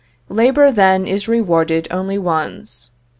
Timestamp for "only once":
1.91-2.89